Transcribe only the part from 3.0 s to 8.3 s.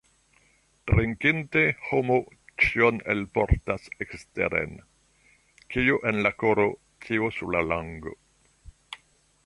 elportas eksteren: kio en la koro, tio sur la lango.